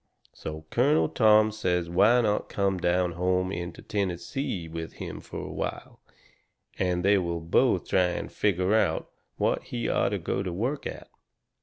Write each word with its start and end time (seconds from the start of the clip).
So 0.33 0.65
Colonel 0.71 1.07
Tom 1.09 1.51
says 1.51 1.87
why 1.87 2.21
not 2.21 2.49
come 2.49 2.79
down 2.79 3.11
home 3.11 3.51
into 3.51 3.83
Tennessee 3.83 4.67
with 4.67 4.93
him 4.93 5.19
fur 5.21 5.37
a 5.37 5.51
while, 5.53 6.01
and 6.79 7.05
they 7.05 7.19
will 7.19 7.39
both 7.39 7.87
try 7.87 8.05
and 8.07 8.31
figger 8.31 8.73
out 8.73 9.11
what 9.37 9.65
he 9.65 9.87
orter 9.87 10.17
go 10.17 10.41
to 10.41 10.51
work 10.51 10.87
at. 10.87 11.07